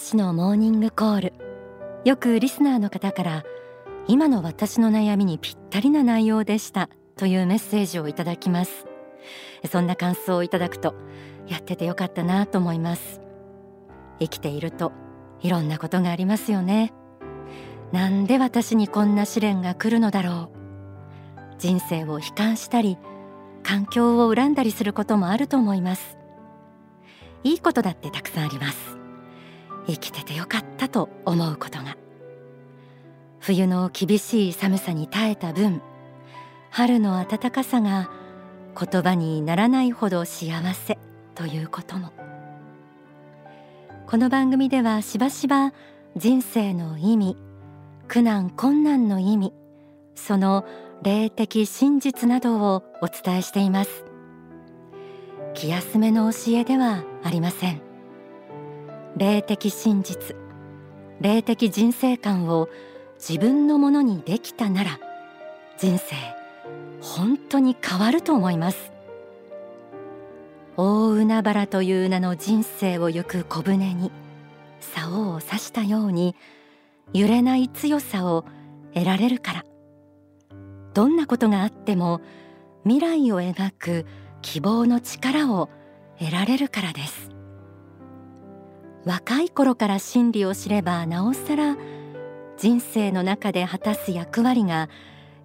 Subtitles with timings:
[0.00, 1.32] 子のモーニングコール。
[2.04, 3.44] よくリスナーの方から
[4.08, 6.88] 今の私の悩みにぴったりな内容でした。
[7.16, 8.86] というメッセージをいただきます。
[9.70, 10.94] そんな感想をいただくと
[11.46, 13.20] やっててよかったなと思います。
[14.18, 14.92] 生きていると
[15.42, 16.94] いろんなことがありますよね。
[17.92, 21.56] なんで私にこんな試練が来るのだろう。
[21.58, 22.96] 人生を悲観したり
[23.62, 26.16] 環境を恨んだりすることもあると思います。
[27.44, 28.99] いいことだってたくさんあります。
[29.86, 31.96] 生きててよかったと思うことが。
[33.40, 35.80] 冬の厳しい寒さに耐えた分
[36.70, 38.10] 春の暖かさが
[38.78, 40.98] 言葉にならないほど幸せ
[41.34, 42.12] ということも。
[44.06, 45.72] この番組ではしばしば
[46.16, 47.36] 人生の意味
[48.08, 49.52] 苦難困難の意味
[50.16, 50.64] その
[51.02, 54.04] 霊的真実などをお伝えしています。
[55.54, 57.89] 気休めの教えではありません。
[59.16, 60.36] 霊的真実
[61.20, 62.68] 霊的人生観を
[63.18, 65.00] 自分のものにできたなら
[65.78, 66.14] 人生
[67.00, 68.92] 本当に変わると思います。
[70.76, 74.12] 大海原という名の人生を行く小舟に
[74.80, 76.36] 竿を刺したように
[77.12, 78.44] 揺れない強さを
[78.94, 79.64] 得られるから。
[80.94, 82.20] どんなことがあっても
[82.84, 84.06] 未来を描く
[84.42, 85.68] 希望の力を
[86.18, 87.29] 得られるからです。
[89.04, 91.76] 若い頃から真理を知ればなおさら
[92.58, 94.90] 人生の中で果たす役割が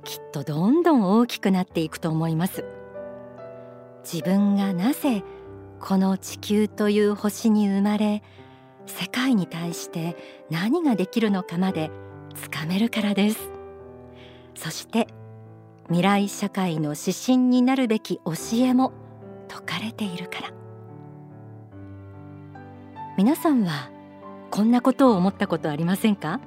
[0.03, 2.66] きっとどんどん大きくなっていくと思います。
[4.03, 5.23] 自分がなぜ
[5.80, 8.22] この地球という星に生まれ
[8.86, 10.16] 世界に対して
[10.50, 11.90] 何ができるのかまで
[12.36, 13.50] つかめるからです。
[14.53, 15.08] そして
[15.88, 18.92] 未来社会の指針になるべき教えも
[19.47, 20.64] 説かれているから。
[23.17, 23.89] 皆さんは
[24.52, 26.41] こんなことを思ったことありませんか？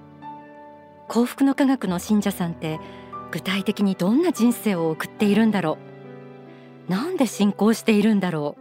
[1.08, 2.78] 幸福の科学の信者さんって
[3.30, 5.78] 具体的にどんな人生を送っているんだろ
[6.86, 6.92] う？
[6.92, 8.56] なんで信仰しているんだろ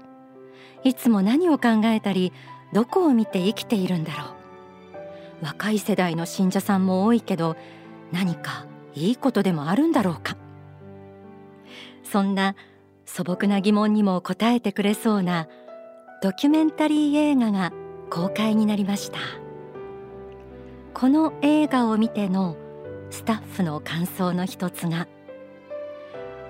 [0.86, 0.88] う？
[0.88, 2.32] いつも何を考えたり
[2.72, 4.24] どこを見て生きているんだろ
[5.42, 5.46] う？
[5.46, 7.58] 若い世代の信者さんも多いけど
[8.14, 10.38] 何かいいことでもあるんだろうか？
[12.04, 12.56] そんな
[13.04, 15.50] 素朴な疑問にも答えてくれそうな
[16.24, 17.74] ドキュメンタリー映画が
[18.10, 19.20] 公開になりました。
[20.94, 22.58] この映画を見ての
[23.12, 25.08] スタッフの感想の一つが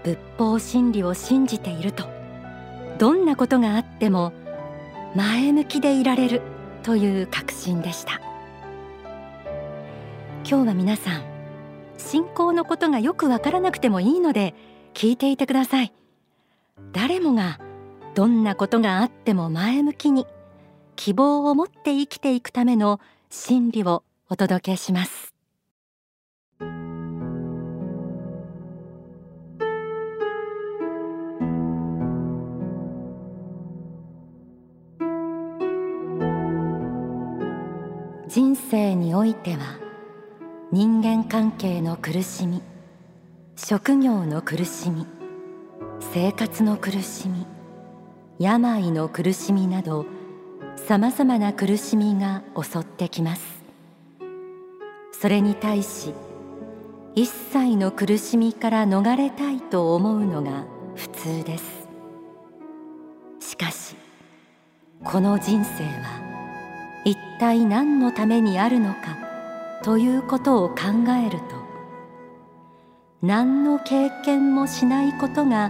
[0.04, 2.06] 仏法真理を信じていると
[2.98, 4.32] どんなことがあっても
[5.16, 6.42] 前向きでいられる
[6.82, 8.22] という確信でした。
[10.50, 11.24] 今日は皆さん
[11.98, 14.56] 信仰のことがよくわからなくてもいいので
[14.94, 15.94] 聞いていてください。
[16.94, 17.60] 誰もが
[18.16, 20.26] どんなことがあっても前向きに
[20.98, 23.00] 希望を持って生きていくための
[23.30, 25.34] 真理をお届けします。
[38.28, 39.80] 人生においては
[40.72, 42.62] 人間関係の苦しみ
[43.56, 45.08] 職業の苦しみ
[46.02, 47.48] 生活の苦しみ
[48.38, 50.06] 病の苦しみなど
[50.88, 53.62] さまざまな苦しみが襲ってきます。
[55.12, 56.14] それに対し
[57.14, 60.64] 一切の苦しみから逃れたいと思うのが
[60.96, 61.90] 普通です。
[63.42, 63.98] しかし
[65.04, 69.18] この人生は一体何のためにあるのか
[69.84, 70.76] ということを考
[71.22, 71.46] えると
[73.22, 75.70] 何の経験もしないことが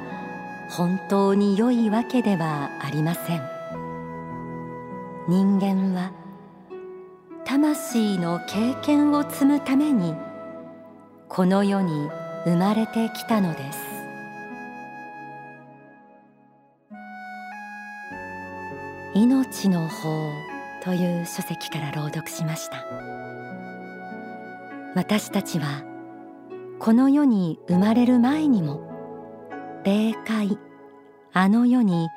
[0.69, 3.56] 本当に良いわけではありません。
[5.29, 6.13] 人間は
[7.43, 10.15] 魂の経験を積むために
[11.27, 12.09] この世に
[12.45, 13.79] 生まれてきたのです。
[19.15, 20.31] 命の法
[20.81, 22.85] という書籍から朗読しました。
[24.95, 25.83] 私たちは
[26.79, 28.79] この世に生まれる前にも
[29.83, 30.57] 霊界
[31.33, 32.07] あの世に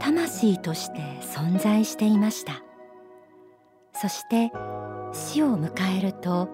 [0.00, 2.62] 魂として存在していました。
[3.92, 4.50] そして
[5.12, 6.48] 死を迎えると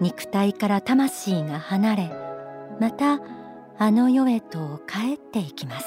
[0.00, 2.12] 肉体から魂が離れ
[2.78, 3.18] また
[3.78, 5.86] あの世へと帰っていきます。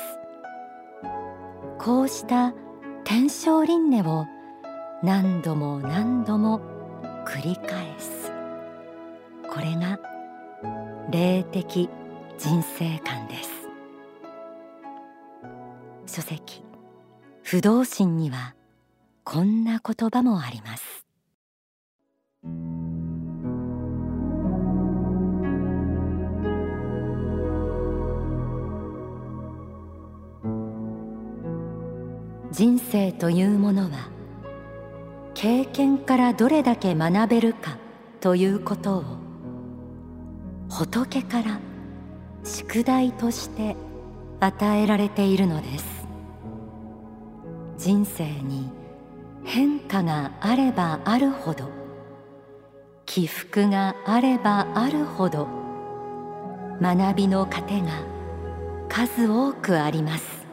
[1.78, 2.54] こうした
[3.04, 4.26] 天正輪廻を
[5.04, 6.60] 何度も何度も
[7.26, 8.32] 繰り返す。
[9.50, 10.00] これが
[11.12, 11.90] 霊的
[12.38, 13.50] 人生観です。
[16.08, 16.69] 書籍。
[17.52, 18.54] 不動心には
[19.24, 21.04] こんな言葉もあります。
[32.52, 34.12] 人生というものは
[35.34, 37.80] 経験からどれだけ学べるか
[38.22, 39.04] ということを
[40.70, 41.60] 仏から
[42.44, 43.76] 宿題として
[44.40, 45.99] 与えられているのです。
[47.80, 48.70] 人生に
[49.46, 51.70] 変化があればあるほど
[53.06, 55.48] 起伏があればあるほど
[56.82, 58.04] 学びの糧が
[58.90, 60.46] 数多くあります。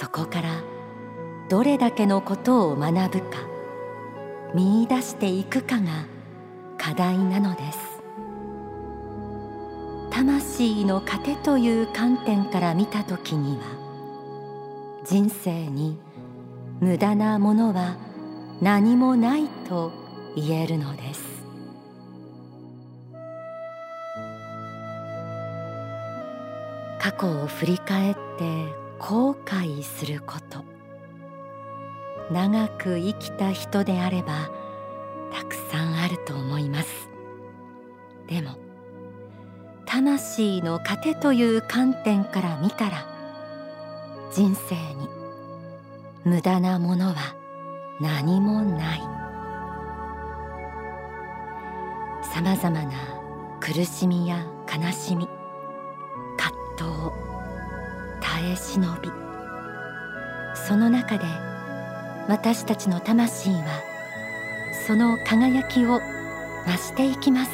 [0.00, 0.62] そこから
[1.50, 3.46] どれだけのことを学ぶか
[4.54, 6.06] 見出していくかが
[6.78, 7.78] 課題なのです。
[10.10, 13.81] 魂の糧という観点から見た時には
[15.04, 15.98] 人生に
[16.80, 17.96] 無駄なものは
[18.60, 19.92] 何もないと
[20.36, 21.20] 言えるのです。
[27.00, 28.20] 過去を振り返って
[29.00, 30.64] 後悔すること。
[32.30, 34.50] 長く生きた人であれば
[35.32, 37.08] たくさんあると思います。
[38.28, 38.56] でも
[39.84, 43.11] 魂の糧という観点から見たら
[44.32, 45.08] 人生に。
[46.24, 47.34] 無駄なものは
[48.00, 49.00] 何もない。
[52.32, 52.92] さまざまな
[53.60, 55.28] 苦しみや悲しみ
[56.38, 57.12] 葛藤
[58.22, 59.10] 耐え忍び。
[60.54, 61.24] その中で
[62.28, 63.82] 私たちの魂は
[64.86, 67.50] その輝きを増していきます。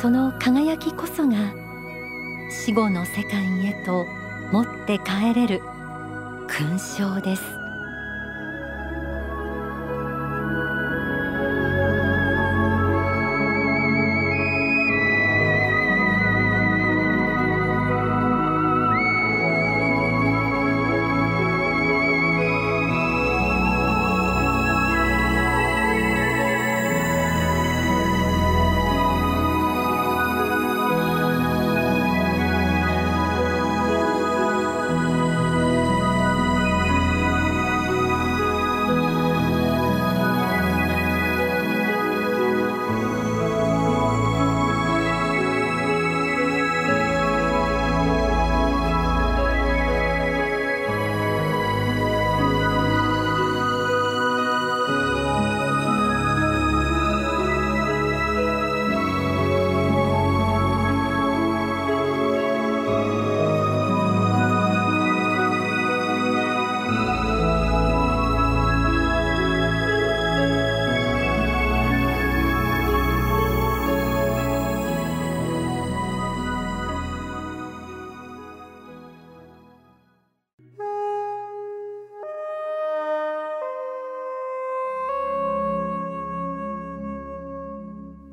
[0.00, 1.36] その輝きこそが
[2.50, 4.06] 死後の世界へと
[4.52, 5.60] 持って帰れる
[6.46, 7.55] 勲章です。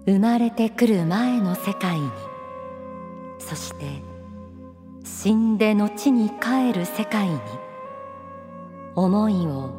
[0.05, 2.09] 生まれてくる前の世界に
[3.39, 3.85] そして
[5.03, 7.39] 死んで後に帰る世界に
[8.95, 9.71] 思いを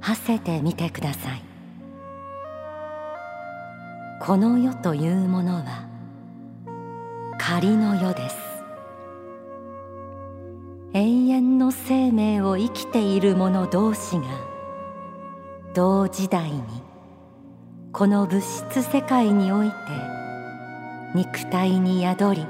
[0.00, 1.42] 馳せてみてください。
[4.20, 5.88] この世というものは
[7.38, 8.36] 仮の世です。
[10.94, 14.24] 永遠の生命を生きている者同士が
[15.74, 16.60] 同時代に
[17.92, 19.74] この物質世界において
[21.14, 22.46] 肉体に宿り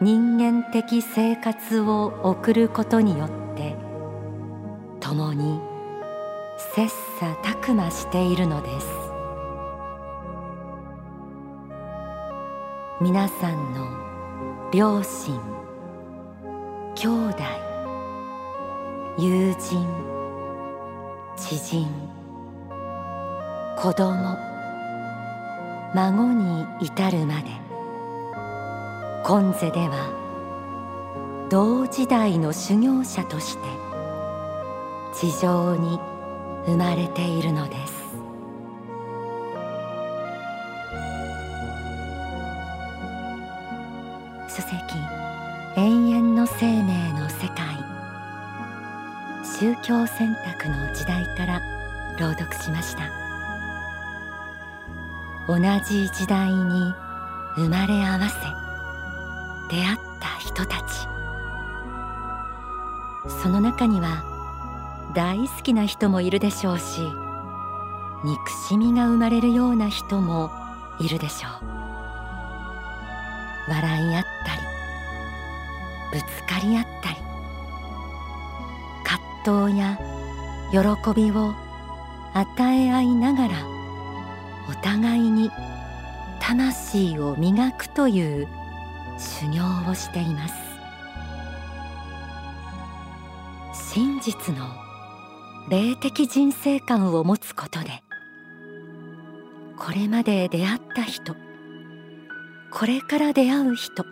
[0.00, 3.76] 人間的生活を送ることによって
[5.00, 5.60] 共に
[6.74, 6.90] 切
[7.20, 8.86] 磋琢磨しているのです。
[13.02, 15.38] 皆さんの両親
[16.94, 17.42] 兄弟
[19.18, 19.86] 友人
[21.36, 22.23] 知人
[23.76, 24.38] 子供。
[25.94, 27.50] 孫に至るまで。
[29.24, 33.64] 今世では同時代の修行者として
[35.14, 35.98] 地上に
[36.66, 38.04] 生まれているのです。
[44.48, 44.74] 書籍
[45.76, 47.74] 永遠の生命の世界。
[49.44, 51.60] 宗教選択の時代から
[52.18, 53.23] 朗読しました。
[55.46, 56.92] 同じ時代に
[57.56, 58.34] 生まれ合わせ
[59.74, 61.08] 出会った人たち。
[63.42, 64.22] その中には
[65.14, 67.00] 大好きな人もいるでしょうし
[68.22, 70.50] 憎しみが生まれるような人も
[71.00, 71.52] いるでしょう。
[73.70, 74.54] 笑い合った
[76.16, 77.16] りぶつかり合ったり
[79.44, 79.98] 闘や
[80.72, 80.78] 喜
[81.14, 81.54] びを
[82.32, 83.73] 与え合いながら
[86.56, 88.48] 魂を磨くという
[89.18, 90.54] 修行をしています
[93.92, 94.64] 真実の
[95.68, 98.02] 霊的人生観を持つことで
[99.76, 101.34] これまで出会った人
[102.70, 104.04] これから出会う人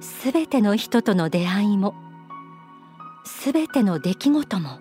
[0.00, 1.94] すべての人との出会いも
[3.24, 4.78] すべての出来事も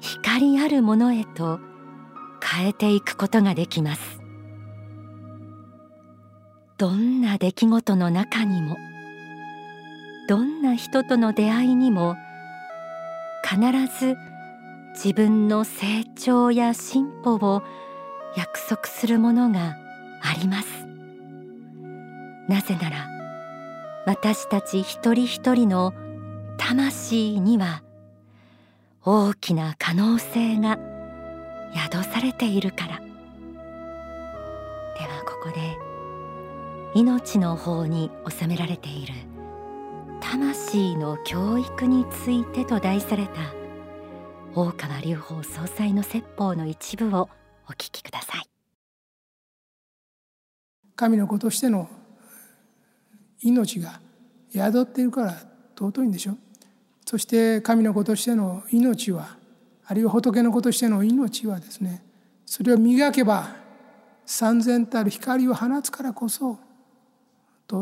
[0.00, 1.58] 光あるものへと
[2.42, 4.23] 変えていくことができます。
[6.84, 8.76] どんな出来事の中にも
[10.28, 12.14] どんな人との出会いにも
[13.42, 13.58] 必
[13.98, 14.18] ず
[14.92, 17.62] 自分の成長や進歩を
[18.36, 19.78] 約束するものが
[20.20, 20.86] あります。
[22.50, 23.08] なぜなら
[24.04, 25.94] 私たち一人一人の
[26.58, 27.82] 魂には
[29.02, 30.78] 大きな可能性が
[31.74, 32.98] 宿されているから。
[32.98, 33.04] で
[35.06, 35.83] はここで
[36.94, 39.14] 命の方に収められている。
[40.20, 43.32] 魂の教育についてと題された
[44.54, 47.28] 大川隆法総裁の説法の一部を
[47.68, 48.48] お聞きください。
[50.94, 51.88] 神の子としての
[53.40, 54.00] 命が
[54.52, 55.32] 宿っているから
[55.76, 56.36] 尊いんでしょ。
[57.04, 59.36] そして神の子としての命は
[59.84, 62.04] あるいは仏の子としての命はですね
[62.46, 63.56] それを磨けば
[64.24, 66.60] 三千たる光を放つからこそ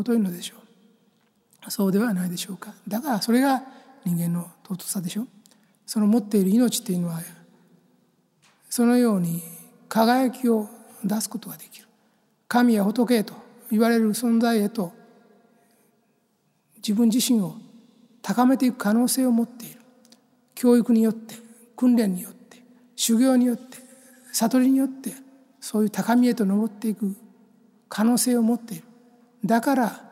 [0.00, 1.70] 尊いのでしょう。
[1.70, 2.75] そうではないでしょうか。
[2.88, 3.62] だからそれが
[4.04, 5.28] 人間の尊さでしょう。
[5.87, 7.20] その持っている命っていうのは
[8.68, 9.42] そのように
[9.88, 10.68] 輝きを
[11.04, 11.87] 出すことができる。
[12.49, 13.34] 神や仏へと
[13.70, 14.92] 言われる存在へと
[16.76, 17.54] 自分自身を
[18.22, 19.80] 高めていく可能性を持っている。
[20.54, 21.34] 教育によって
[21.76, 22.62] 訓練によって
[22.94, 23.78] 修行によって
[24.32, 25.12] 悟りによって
[25.61, 27.14] そういう高みへと登っていく
[27.88, 28.84] 可能性を持っている。
[29.44, 30.11] だから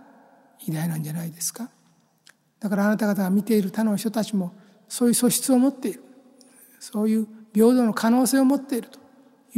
[0.67, 1.69] 偉大なんじゃないですか？
[2.59, 4.53] だからあなた方が見ている他の人たちも
[4.89, 6.03] そういう素質を持っている。
[6.79, 8.99] そういう平等の可能性を持っていると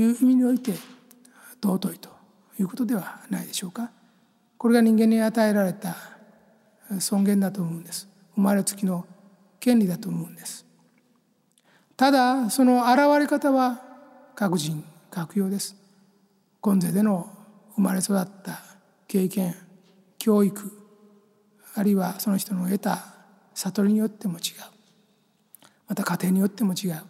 [0.00, 0.74] いう意味において
[1.62, 2.10] 尊いと
[2.58, 3.90] いうことではないでしょうか？
[4.58, 5.96] これが人間に与えられた
[7.00, 8.08] 尊厳だと思うんです。
[8.34, 9.06] 生まれつきの
[9.58, 10.66] 権利だと思うんです。
[11.96, 13.82] ただその現れ方は
[14.34, 15.76] 各人各様です。
[16.60, 17.28] 今世での
[17.74, 18.60] 生まれ育った
[19.12, 19.54] 経験
[20.18, 20.72] 教育
[21.74, 23.14] あるいはその人の得た
[23.52, 24.42] 悟りによっても違う。
[25.86, 27.02] また家庭によっても違う。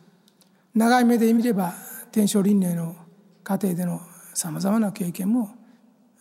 [0.75, 1.73] 長い目で見れば
[2.11, 2.97] 天正輪廻の
[3.44, 4.00] 家庭での
[4.35, 5.54] さまざまな経験も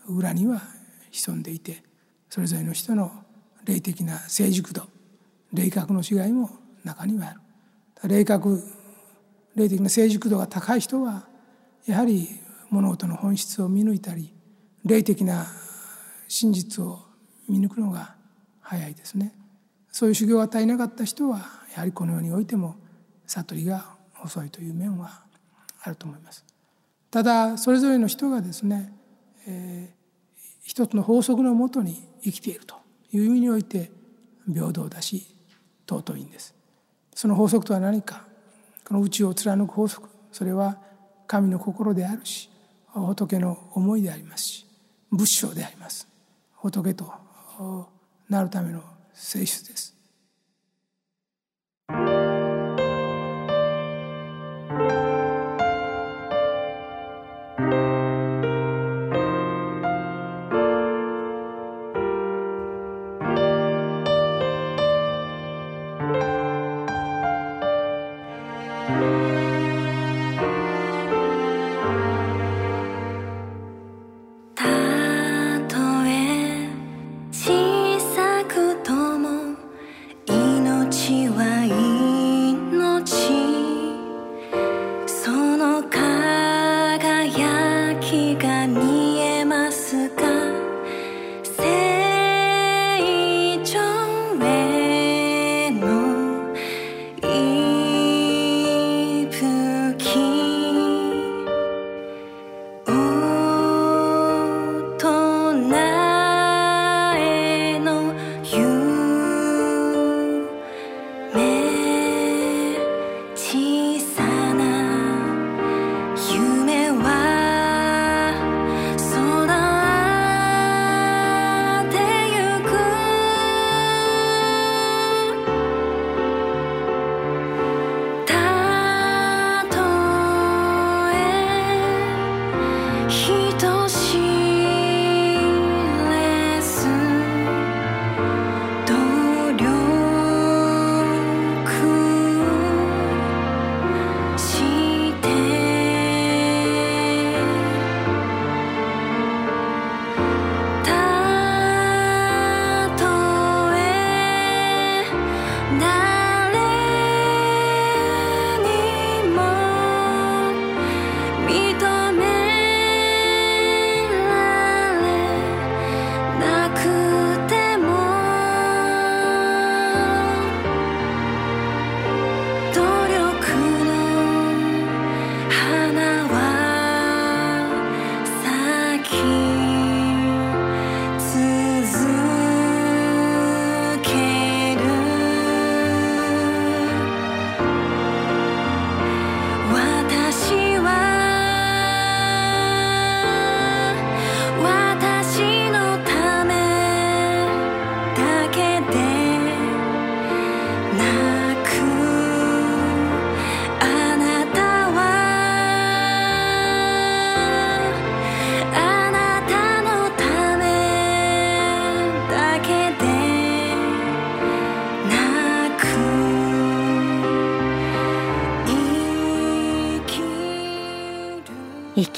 [0.08, 0.62] 裏には
[1.10, 1.82] 潜んでいて
[2.30, 3.12] それぞれの人の
[3.66, 4.84] 霊的な成熟度
[5.52, 6.52] 霊格の違いも
[6.84, 7.34] 中にはあ
[8.04, 8.10] る。
[8.10, 8.62] 霊格
[9.56, 11.26] 霊的な成熟度が高い人は
[11.88, 12.28] やはり
[12.70, 14.32] 物事の本質を見抜いたり
[14.86, 15.48] 霊的な
[16.32, 17.02] 真実を
[17.50, 18.16] 見抜くのが
[18.62, 19.36] 早いですね。
[19.92, 21.40] そういう修行を与えなかった人は
[21.74, 22.78] やはりこの世においても
[23.28, 25.26] 悟りが遅いという面は
[25.82, 26.46] あると思います。
[27.12, 28.94] ただそれぞれの人がですね、
[29.46, 32.76] えー、一つの法則のもとに生きていると
[33.12, 33.92] いう意味において
[34.48, 35.36] 平等だし
[35.86, 36.56] 尊いんです。
[37.14, 38.24] その法則とは何か。
[38.88, 40.08] この宇宙を貫く法則。
[40.32, 40.78] それは
[41.28, 42.50] 神の心であるし
[42.94, 44.66] 仏の思いでありますし
[45.12, 46.11] 仏性であります。
[46.62, 47.12] 仏と
[48.30, 49.96] なるための性質です。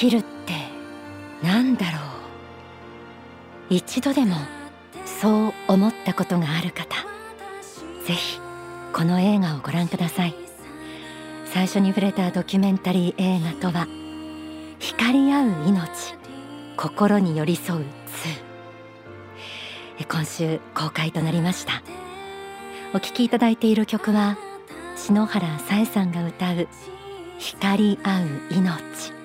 [0.03, 0.53] きるって
[1.45, 1.97] なんだろ
[3.69, 3.73] う。
[3.73, 4.35] 一度でも
[5.05, 6.97] そう思ったことがある方
[8.05, 8.39] ぜひ
[8.91, 10.35] この映画をご覧ください。
[11.45, 13.87] 最初に触れたドキュメンタリー映画とは
[14.79, 16.15] 光り合う命
[16.75, 17.85] 心に寄り添う
[19.99, 21.81] 2今週公開となりました。
[22.93, 24.37] お聴きいただいている曲は
[24.97, 26.67] 篠原さえさんが歌う
[27.39, 29.22] 光り合う命。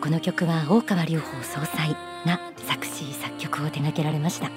[0.00, 4.50] この曲は大川隆法総裁が作詞作曲を手掛けられました。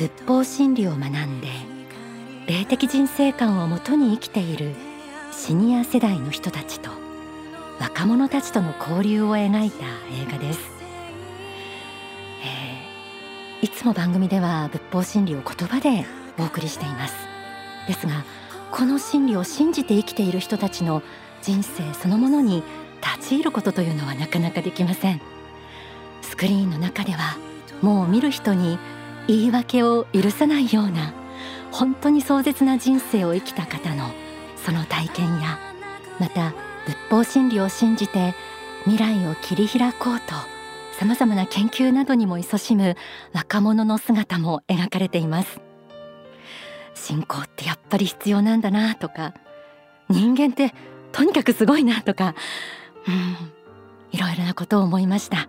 [0.00, 1.48] 仏法真理を学んで
[2.46, 4.74] 霊的人生観をもとに生きている
[5.30, 6.90] シニア世代の人たちと
[7.78, 10.60] 若者たちとの交流を描いた映画です、
[13.60, 16.06] えー、いつも番組では仏法真理を言葉で
[16.38, 17.14] お送りしています。
[17.86, 18.24] ですが
[18.70, 21.02] この真理を信じて生きている人たちの
[21.42, 22.62] 人生そのものに
[23.02, 25.20] 立ち入ることというのはなかなかできません。
[26.22, 27.36] スクリーンの中では
[27.82, 28.78] もう見る人に
[29.26, 31.12] 言い訳を許さないような
[31.72, 34.10] 本当に壮絶な人生を生きた方の
[34.56, 35.58] その体験や
[36.18, 36.52] また
[36.86, 38.34] 仏法真理を信じて
[38.84, 40.34] 未来を切り開こうと
[40.98, 42.96] さまざまな研究などにも勤しむ
[43.32, 45.60] 若者の姿も描かれています。
[46.94, 49.32] 信仰ってやっぱり必要なんだなとか
[50.10, 50.74] 人間って
[51.12, 52.34] とにかくすごいなとか、
[53.06, 53.52] うん、
[54.12, 55.48] いろいろなことを思いました、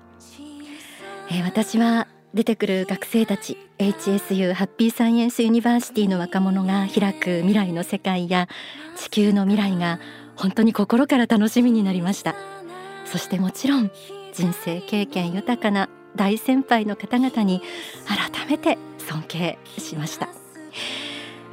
[1.29, 8.47] えー、私は出てくる学生たち HSU ハッピーサイエンスユニバーシティの若者が開く未来の世界や
[8.95, 9.99] 地球の未来が
[10.35, 12.35] 本当に心から楽しみになりました。
[13.11, 13.91] そしてもちろん
[14.33, 17.61] 人生経験豊かな大先輩の方々に
[18.07, 20.29] 改めて尊敬しました、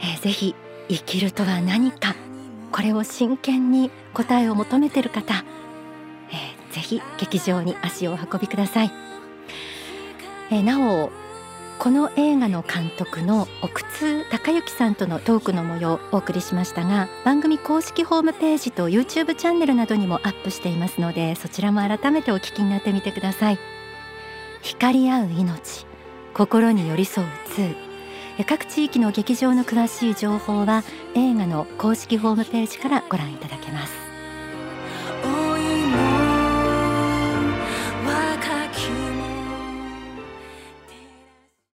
[0.00, 0.54] えー、ぜひ
[0.88, 2.14] 生きるとは何か
[2.72, 5.44] これを真剣に答えを求めている方、
[6.30, 8.92] えー、ぜひ劇場に足を運びください、
[10.50, 11.10] えー、なお
[11.78, 23.78] この映画の監督の奥津隆之さんとのトークの模様をお送りしましたが番組公式ホームページと YouTube チャンネルなどにもアップしていますのでそちらも改めてお聞きになってみてください。
[24.62, 25.86] 光り合う命
[26.34, 27.87] 心に寄り添う2
[28.44, 34.07] 各地域の劇場の詳しい情報は映画の公式ホームページからご覧いただけます。